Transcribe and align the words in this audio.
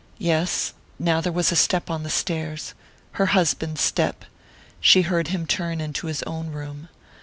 Yes; 0.17 0.73
now 0.97 1.21
there 1.21 1.31
was 1.31 1.51
a 1.51 1.55
step 1.55 1.91
on 1.91 2.01
the 2.01 2.09
stairs 2.09 2.73
her 3.11 3.27
husband's 3.37 3.81
step! 3.81 4.25
She 4.79 5.03
heard 5.03 5.27
him 5.27 5.45
turn 5.45 5.79
into 5.79 6.07
his 6.07 6.23
own 6.23 6.47
room. 6.49 6.89